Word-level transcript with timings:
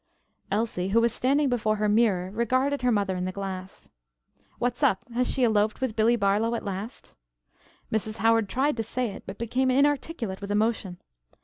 Elsie, 0.49 0.87
who 0.87 0.99
was 0.99 1.13
standing 1.13 1.47
before 1.47 1.75
her 1.75 1.87
mirror, 1.87 2.31
regarded 2.31 2.81
her 2.81 2.91
mother 2.91 3.15
in 3.15 3.25
the 3.25 3.31
glass. 3.31 3.87
"What's 4.57 4.81
up. 4.81 5.07
Has 5.13 5.29
she 5.29 5.43
eloped 5.43 5.79
with 5.79 5.95
Billie 5.95 6.15
Barlow 6.15 6.55
at 6.55 6.65
last?" 6.65 7.15
Mrs. 7.91 8.15
Howard 8.17 8.49
tried 8.49 8.77
to 8.77 8.83
say 8.83 9.09
it, 9.11 9.21
but 9.27 9.37
became 9.37 9.69
inarticulate 9.69 10.41
with 10.41 10.49
emotion. 10.49 10.97